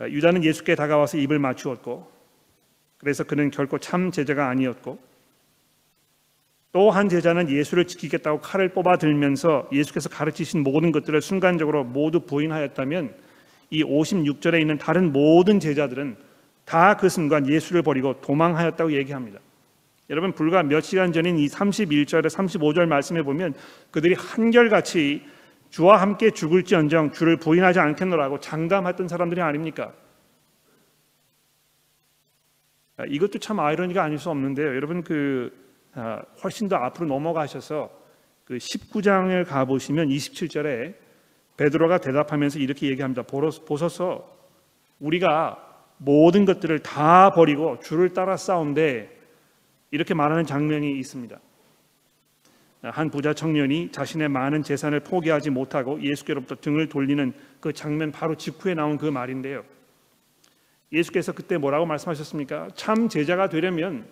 [0.00, 2.10] 유다는 예수께 다가와서 입을 맞추었고
[2.98, 4.98] 그래서 그는 결코 참 제자가 아니었고
[6.72, 13.14] 또 한 제자는 예수를 지키겠다고 칼을 뽑아 들면서 예수께서 가르치신 모든 것들을 순간적으로 모두 부인하였다면
[13.70, 16.16] 이 56절에 있는 다른 모든 제자들은
[16.64, 19.40] 다 그 순간 예수를 버리고 도망하였다고 얘기합니다.
[20.12, 23.54] 여러분 불과 몇 시간 전인 이 31절에 35절 말씀해 보면
[23.90, 25.22] 그들이 한결같이
[25.70, 29.94] 주와 함께 죽을지언정 주를 부인하지 않겠노라고 장담했던 사람들이 아닙니까?
[32.98, 34.66] 아, 이것도 참 아이러니가 아닐 수 없는데요.
[34.76, 35.50] 여러분 그
[35.94, 37.90] 아, 훨씬 더 앞으로 넘어가셔서
[38.44, 40.94] 그 19장을 가 보시면 27절에
[41.56, 43.22] 베드로가 대답하면서 이렇게 얘기합니다.
[43.22, 44.30] 보소서
[45.00, 49.21] 우리가 모든 것들을 다 버리고 주를 따라 싸운데
[49.92, 51.38] 이렇게 말하는 장면이 있습니다.
[52.82, 58.74] 한 부자 청년이 자신의 많은 재산을 포기하지 못하고 예수께로부터 등을 돌리는 그 장면 바로 직후에
[58.74, 59.64] 나온 그 말인데요.
[60.90, 62.70] 예수께서 그때 뭐라고 말씀하셨습니까?
[62.74, 64.08] 참 제자가 되려면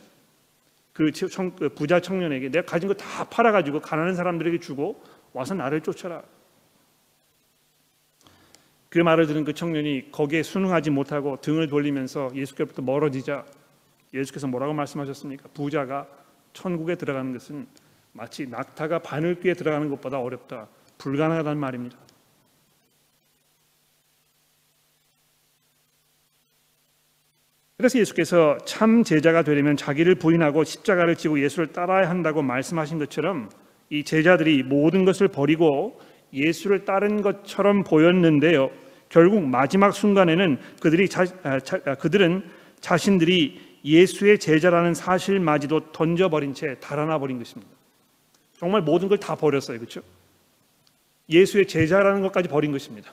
[0.93, 1.11] 그,
[1.59, 6.23] 그 부자 청년에게 내가 가진 거 다 팔아 가지고 가난한 사람들에게 주고 와서 나를 쫓아라.
[8.91, 13.47] 그 말을 들은 그 청년이 거기에 순응하지 못하고 등을 돌리면서 예수께로부터 멀어지자
[14.13, 15.49] 예수께서 뭐라고 말씀하셨습니까?
[15.55, 16.07] 부자가
[16.53, 17.67] 천국에 들어가는 것은
[18.13, 20.69] 마치 낙타가 바늘귀에 들어가는 것보다 어렵다.
[20.99, 21.99] 불가능하다는 말입니다.
[27.77, 33.49] 그래서 예수께서 참 제자가 되려면 자기를 부인하고 십자가를 지고 예수를 따라야 한다고 말씀하신 것처럼
[33.89, 35.99] 이 제자들이 모든 것을 버리고
[36.33, 38.69] 예수를 따른 것처럼 보였는데요.
[39.09, 42.45] 결국 마지막 순간에는 그들이 자, 아, 자, 아, 그들은
[42.81, 47.73] 자신들이 예수의 제자라는 사실마저도 던져버린 채 달아나 버린 것입니다.
[48.57, 50.03] 정말 모든 걸 다 버렸어요, 그렇죠?
[51.29, 53.13] 예수의 제자라는 것까지 버린 것입니다.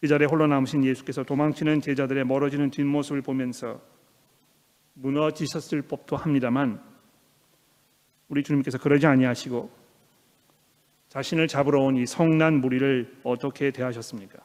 [0.00, 3.80] 그 자리에 홀로 남으신 예수께서 도망치는 제자들의 멀어지는 뒷모습을 보면서
[4.94, 6.80] 무너지셨을 법도 합니다만
[8.28, 9.70] 우리 주님께서 그러지 아니하시고
[11.08, 14.38] 자신을 잡으러 온 이 성난 무리를 어떻게 대하셨습니까?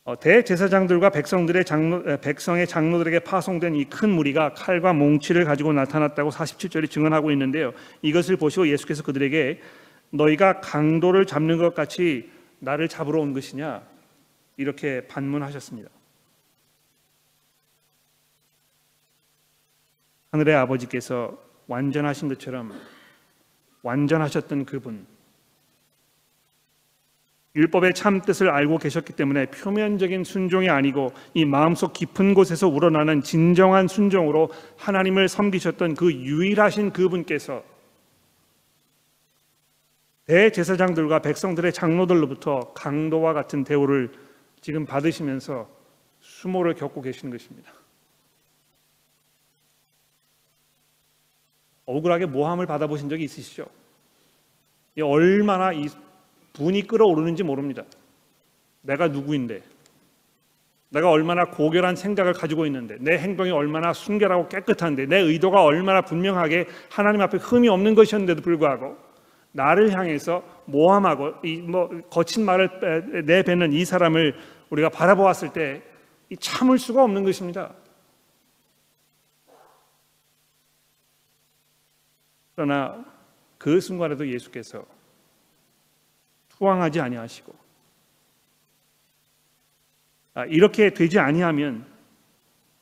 [0.19, 7.31] 대제사장들과 백성들의 장로, 백성의 장로들에게 파송된 이 큰 무리가 칼과 몽치를 가지고 나타났다고 47절이 증언하고
[7.31, 7.73] 있는데요.
[8.01, 9.61] 이것을 보시고 예수께서 그들에게
[10.11, 13.83] 너희가 강도를 잡는 것 같이 나를 잡으러 온 것이냐
[14.57, 15.89] 이렇게 반문하셨습니다.
[20.31, 22.71] 하늘의 아버지께서 완전하신 것처럼
[23.83, 25.05] 완전하셨던 그분
[27.55, 33.87] 율법의 참 뜻을 알고 계셨기 때문에 표면적인 순종이 아니고 이 마음속 깊은 곳에서 우러나는 진정한
[33.87, 37.63] 순종으로 하나님을 섬기셨던 그 유일하신 그분께서
[40.25, 44.13] 대제사장들과 백성들의 장로들로부터 강도와 같은 대우를
[44.61, 45.69] 지금 받으시면서
[46.21, 47.73] 수모를 겪고 계시는 것입니다.
[51.85, 53.65] 억울하게 모함을 받아보신 적이 있으시죠?
[55.01, 55.87] 얼마나 이
[56.53, 57.83] 분이 끓어오르는지 모릅니다.
[58.81, 59.61] 내가 누구인데,
[60.89, 66.67] 내가 얼마나 고결한 생각을 가지고 있는데, 내 행동이 얼마나 순결하고 깨끗한데, 내 의도가 얼마나 분명하게
[66.89, 68.97] 하나님 앞에 흠이 없는 것이었는데도 불구하고
[69.53, 74.35] 나를 향해서 모함하고 이뭐 거친 말을 내뱉는 이 사람을
[74.69, 75.83] 우리가 바라보았을 때
[76.39, 77.73] 참을 수가 없는 것입니다.
[82.55, 83.03] 그러나
[83.57, 84.85] 그 순간에도 예수께서
[86.61, 87.53] 투항하지 아니하시고
[90.35, 91.85] 아, 이렇게 되지 아니하면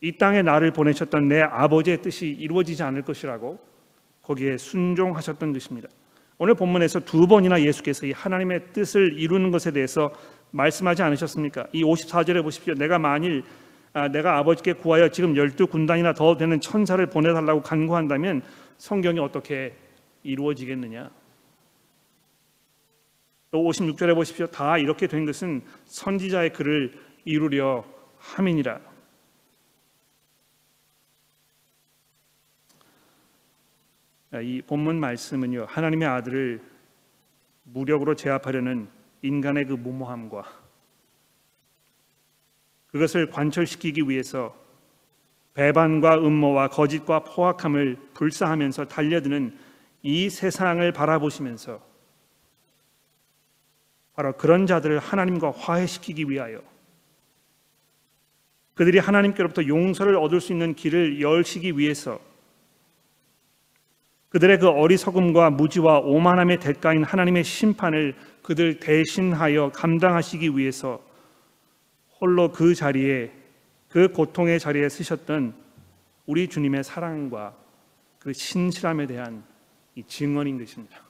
[0.01, 3.57] 이 땅에 나를 보내셨던 내 아버지의 뜻이 이루어지지 않을 것이라고
[4.21, 5.87] 거기에 순종하셨던 것입니다.
[6.37, 10.13] 오늘 본문에서 두 번이나 예수께서 이 하나님의 뜻을 이루는 것에 대해서
[10.51, 11.67] 말씀하지 않으셨습니까?
[11.71, 12.75] 이 54절에 보십시오.
[12.75, 13.43] 내가 만일
[13.93, 18.43] 아, 내가 아버지께 구하여 지금 열두 군단이나 더 되는 천사를 보내달라고 간구한다면
[18.77, 19.73] 성경이 어떻게
[20.23, 21.09] 이루어지겠느냐?
[23.51, 24.47] 또 56절에 보십시오.
[24.47, 26.93] 다 이렇게 된 것은 선지자의 글을
[27.25, 27.85] 이루려
[28.17, 28.79] 함이니라.
[34.43, 36.61] 이 본문 말씀은요 하나님의 아들을
[37.63, 38.87] 무력으로 제압하려는
[39.23, 40.43] 인간의 그 무모함과
[42.91, 44.55] 그것을 관철시키기 위해서
[45.55, 49.57] 배반과 음모와 거짓과 포악함을 불사하면서 달려드는
[50.03, 51.88] 이 세상을 바라보시면서
[54.19, 56.61] 바로 그런 자들을 하나님과 화해시키기 위하여
[58.73, 62.19] 그들이 하나님께로부터 용서를 얻을 수 있는 길을 열시기 위해서
[64.27, 71.01] 그들의 그 어리석음과 무지와 오만함의 대가인 하나님의 심판을 그들 대신하여 감당하시기 위해서
[72.19, 73.31] 홀로 그 자리에
[73.87, 75.53] 그 고통의 자리에 쓰셨던
[76.25, 77.55] 우리 주님의 사랑과
[78.19, 79.45] 그 신실함에 대한
[79.95, 81.08] 이 증언인 것입니다.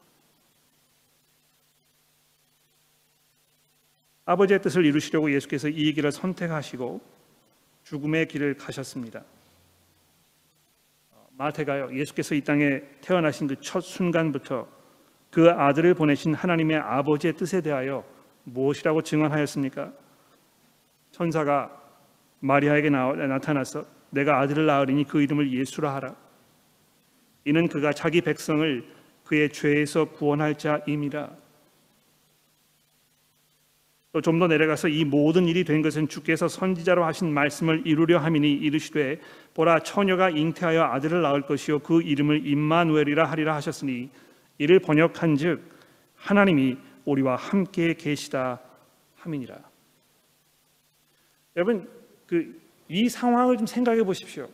[4.30, 7.02] 아버지의 뜻을 이루시려고 예수께서 이 길을 선택하시고
[7.84, 9.24] 죽음의 길을 가셨습니다.
[11.36, 14.68] 마태가요 예수께서 이 땅에 태어나신 그 첫 순간부터
[15.32, 18.04] 그 아들을 보내신 하나님의 아버지의 뜻에 대하여
[18.44, 19.94] 무엇이라고 증언하였습니까?
[21.10, 21.76] 천사가
[22.42, 26.16] 마리아에게 나타나서 내가 아들을 낳으리니 그 이름을 예수라 하라.
[27.46, 28.84] 이는 그가 자기 백성을
[29.24, 31.49] 그의 죄에서 구원할 자임이라.
[34.12, 38.52] 또 좀 더 내려가서 이 모든 일이 된 것은 주께서 선지자로 하신 말씀을 이루려 함이니
[38.54, 39.20] 이르시되
[39.54, 44.10] 보라 처녀가 잉태하여 아들을 낳을 것이요 그 이름을 임마누엘이라 하리라 하셨으니
[44.58, 45.62] 이를 번역한즉
[46.16, 48.60] 하나님이 우리와 함께 계시다
[49.16, 49.58] 함이니라.
[51.56, 51.88] 여러분
[52.26, 54.50] 그 이 상황을 좀 생각해 보십시오.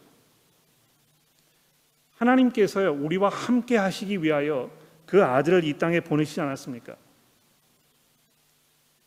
[2.18, 4.70] 하나님께서 우리와 함께 하시기 위하여
[5.06, 6.96] 그 아들을 이 땅에 보내시지 않았습니까?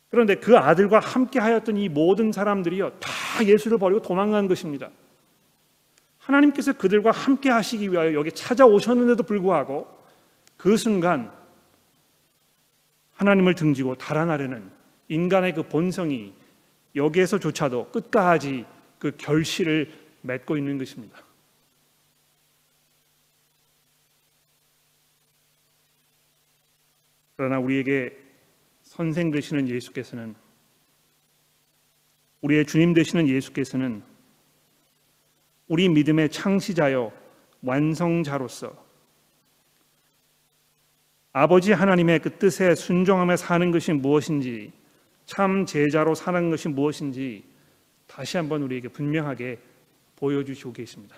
[0.09, 3.09] 그런데 그 아들과 함께 하였던 이 모든 사람들이요 다
[3.45, 4.89] 예수를 버리고 도망간 것입니다.
[6.17, 9.87] 하나님께서 그들과 함께 하시기 위하여 여기 찾아오셨는데도 불구하고
[10.57, 11.31] 그 순간
[13.13, 14.69] 하나님을 등지고 달아나려는
[15.09, 16.33] 인간의 그 본성이
[16.95, 18.65] 여기에서조차도 끝까지
[18.97, 19.91] 그 결실을
[20.21, 21.19] 맺고 있는 것입니다.
[27.35, 28.28] 그러나 우리에게
[28.99, 30.35] 선생 되시는 예수께서는
[32.41, 34.03] 우리의 주님 되시는 예수께서는
[35.69, 37.13] 우리 믿음의 창시자요
[37.61, 38.75] 완성자로서
[41.31, 44.73] 아버지 하나님의 그 뜻에 순종하며 사는 것이 무엇인지
[45.25, 47.45] 참 제자로 사는 것이 무엇인지
[48.05, 49.59] 다시 한번 우리에게 분명하게
[50.17, 51.15] 보여주시고 계십니다.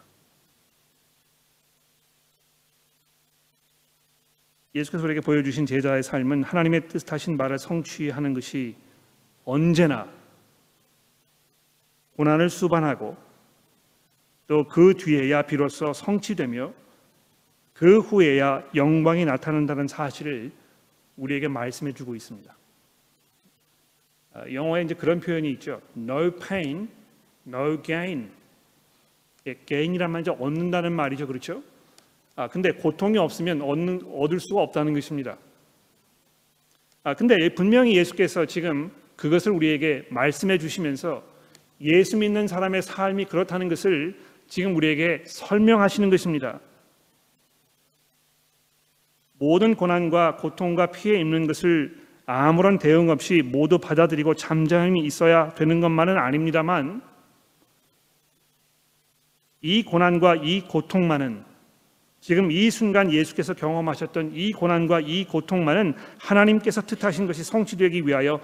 [4.73, 8.75] 예수께서 우리에게 보여주신 제자의 삶은 하나님의 뜻하신 말을 성취하는 것이
[9.43, 10.07] 언제나
[12.15, 13.17] 고난을 수반하고
[14.47, 16.73] 또 그 뒤에야 비로소 성취되며
[17.73, 20.51] 그 후에야 영광이 나타난다는 사실을
[21.15, 22.53] 우리에게 말씀해 주고 있습니다.
[24.33, 25.81] 아, 영어에 이제 그런 표현이 있죠.
[25.95, 26.89] No pain,
[27.47, 28.29] no gain.
[29.47, 31.63] 예, gain이란 말이 얻는다는 말이죠, 그렇죠?
[32.41, 35.37] 아, 근데 고통이 없으면 얻는, 얻을 수가 없다는 것입니다.
[37.03, 41.21] 아, 근데 분명히 예수께서 지금 그것을 우리에게 말씀해 주시면서
[41.81, 46.59] 예수 믿는 사람의 삶이 그렇다는 것을 지금 우리에게 설명하시는 것입니다.
[49.33, 56.17] 모든 고난과 고통과 피해 입는 것을 아무런 대응 없이 모두 받아들이고 잠잠히 있어야 되는 것만은
[56.17, 57.03] 아닙니다만
[59.61, 61.50] 이 고난과 이 고통만은
[62.21, 68.39] 지금 이 순간 예수께서 경험하셨던 이 고난과 이 고통만은 하나님께서 뜻하신 것이 성취되기 위하여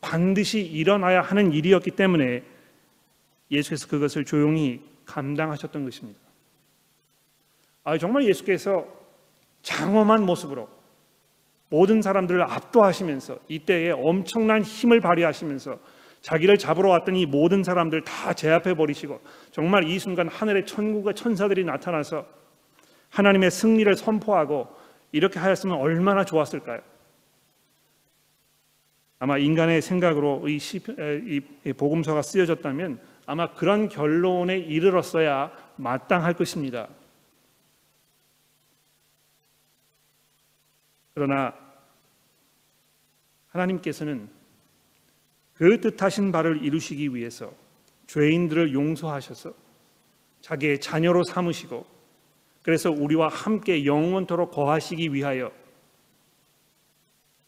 [0.00, 2.44] 반드시 일어나야 하는 일이었기 때문에
[3.50, 6.20] 예수께서 그것을 조용히 감당하셨던 것입니다.
[7.82, 8.86] 아, 정말 예수께서
[9.62, 10.68] 장엄한 모습으로
[11.68, 15.80] 모든 사람들을 압도하시면서 이때에 엄청난 힘을 발휘하시면서
[16.20, 21.64] 자기를 잡으러 왔던 이 모든 사람들 다 제압해 버리시고 정말 이 순간 하늘에 천국과 천사들이
[21.64, 22.26] 나타나서
[23.16, 24.68] 하나님의 승리를 선포하고
[25.10, 26.82] 이렇게 하였으면 얼마나 좋았을까요?
[29.18, 36.88] 아마 인간의 생각으로 이, 시, 이 복음서가 쓰여졌다면 아마 그런 결론에 이르렀어야 마땅할 것입니다.
[41.14, 41.54] 그러나
[43.48, 44.28] 하나님께서는
[45.54, 47.50] 그 뜻하신 바를 이루시기 위해서
[48.08, 49.54] 죄인들을 용서하셔서
[50.42, 51.95] 자기의 자녀로 삼으시고
[52.66, 55.52] 그래서 우리와 함께 영원토록 거하시기 위하여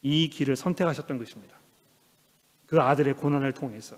[0.00, 1.56] 이 길을 선택하셨던 것입니다.
[2.68, 3.96] 그 아들의 고난을 통해서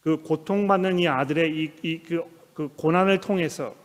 [0.00, 2.22] 그 고통받는 이 아들의 이, 이 그,
[2.54, 3.76] 그 고난을 통해서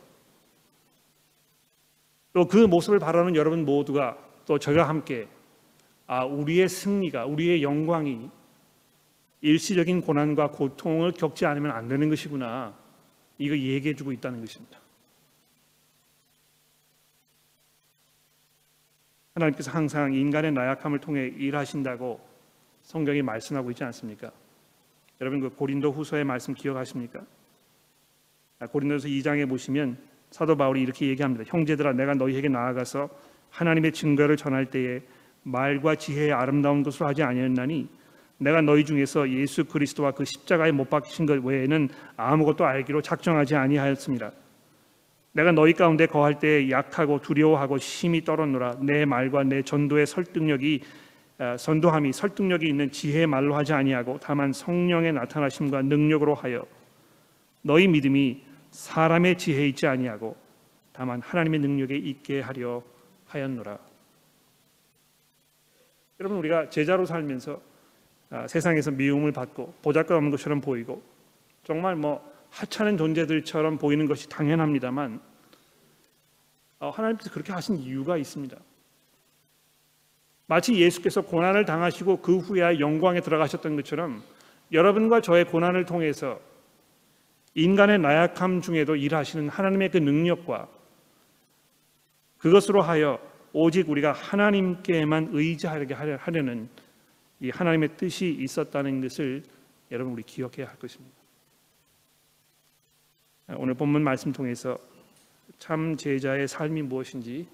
[2.32, 5.28] 또 그 모습을 바라는 여러분 모두가 또 저와 함께
[6.08, 8.30] 아 우리의 승리가 우리의 영광이
[9.42, 12.74] 일시적인 고난과 고통을 겪지 않으면 안 되는 것이구나
[13.38, 14.85] 이거 얘기해주고 있다는 것입니다.
[19.36, 22.21] 하나님께서 항상 인간의 나약함을 통해 일하신다고
[22.84, 24.32] 성경이 말씀하고 있지 않습니까?
[25.19, 27.19] 여러분 그 고린도 후서의 말씀 기억하십니까?
[28.60, 29.98] 아, 고린도서 2장에 보시면
[30.32, 31.43] 사도 바울이 이렇게 얘기합니다.
[31.48, 33.10] 형제들아 내가 너희에게 나아가서
[33.50, 35.02] 하나님의 증거를 전할 때에
[35.43, 37.89] 말과 지혜의 아름다운 것으로 하지 아니었나니
[38.38, 44.32] 내가 너희 중에서 예수 그리스도와 그 십자가에 못 박히신 것 외에는 아무것도 알기로 작정하지 아니하였습니다.
[45.36, 50.82] 내가 너희 가운데 거할 때 약하고 두려워하고 심히 떨었노라 내 말과 내 전도의 설득력이
[51.38, 56.65] 아, 선도함이 설득력이 있는 지혜의 말로 하지 아니하고 다만 성령의 나타나심과 능력으로 하여
[57.62, 60.38] 너희 믿음이 사람의 지혜에 있지 아니하고
[60.93, 62.82] 다만 하나님의 능력에 있게 하려
[63.28, 63.78] 하였노라.
[66.21, 67.60] 여러분 우리가 제자로 살면서
[68.30, 71.04] 아, 세상에서 미움을 받고 보잘것없는 것처럼 보이고
[71.65, 75.22] 정말 뭐 하찮은 존재들처럼 보이는 것이 당연합니다만
[76.80, 78.58] 어, 하나님께서 그렇게 하신 이유가 있습니다.
[80.48, 84.24] 마치 예수께서 고난을 당하시고 그 후에 영광에 들어가셨던 것처럼
[84.72, 86.39] 여러분과 저의 고난을 통해서
[87.56, 90.68] 인간의 나약함 중에도 일하시는 하나님의 그 능력과
[92.38, 93.20] 그것으로 하여
[93.54, 96.70] 오직 우리가 하나님께만 의지하게 하려는
[97.39, 99.43] 이 하나님의 뜻이 있었다는 것을
[99.91, 101.16] 여러분 우리 기억해야 할 것입니다.
[103.50, 104.78] 오늘 본문 말씀 통해서
[105.60, 107.48] 참 제자의 삶이 무엇인지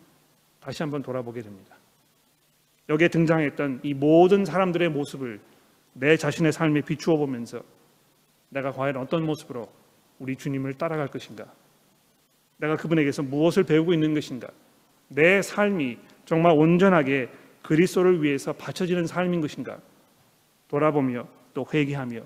[0.61, 1.75] 다시 한번 돌아보게 됩니다.
[2.87, 5.39] 여기에 등장했던 이 모든 사람들의 모습을
[5.93, 7.61] 내 자신의 삶에 비추어 보면서
[8.49, 9.69] 내가 과연 어떤 모습으로
[10.19, 11.45] 우리 주님을 따라갈 것인가
[12.57, 14.47] 내가 그분에게서 무엇을 배우고 있는 것인가?
[15.07, 17.29] 내 삶이 정말 온전하게
[17.63, 19.79] 그리스도를 위해서 바쳐지는 삶인 것인가?
[20.67, 22.21] 돌아보며 또 회개하며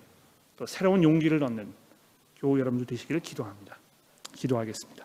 [0.57, 1.73] 또 새로운 용기를 얻는
[2.45, 3.75] 교우 여러분들 되시기를 기도합니다.
[4.33, 5.03] 기도하겠습니다.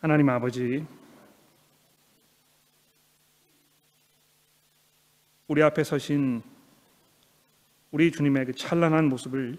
[0.00, 0.86] 하나님 아버지,
[5.48, 6.42] 우리 앞에 서신
[7.90, 9.56] 우리 주님의 그 찬란한 모습을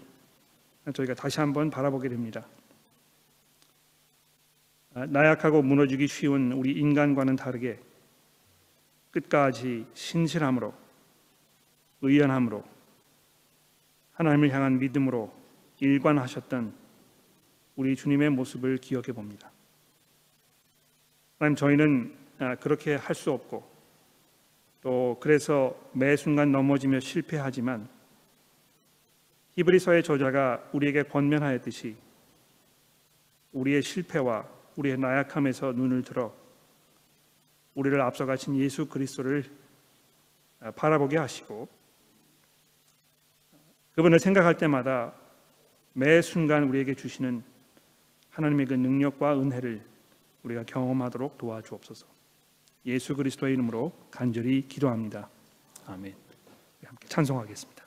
[0.94, 2.46] 저희가 다시 한번 바라보게 됩니다.
[4.94, 7.80] 아, 나약하고 무너지기 쉬운 우리 인간과는 다르게
[9.10, 10.72] 끝까지 신실함으로
[12.02, 12.77] 의연함으로
[14.18, 15.32] 하나님을 향한 믿음으로
[15.78, 16.74] 일관하셨던
[17.76, 19.52] 우리 주님의 모습을 기억해 봅니다.
[21.38, 23.78] 하나님 저희는 아, 그렇게 할 수 없고
[24.80, 27.88] 또 그래서 매 순간 넘어지며 실패하지만
[29.54, 31.96] 히브리서의 저자가 우리에게 권면하였듯이
[33.52, 36.34] 우리의 실패와 우리의 나약함에서 눈을 들어
[37.74, 39.44] 우리를 앞서가신 예수 그리스도를
[40.58, 41.77] 아, 바라보게 하시고
[43.98, 45.12] 그분을 생각할 때마다
[45.92, 47.42] 매 순간 우리에게 주시는
[48.30, 49.84] 하나님의 그 능력과 은혜를
[50.44, 52.06] 우리가 경험하도록 도와주옵소서.
[52.86, 55.28] 예수 그리스도의 이름으로 간절히 기도합니다.
[55.86, 56.14] 아멘.
[56.84, 57.77] 함께 찬송하겠습니다.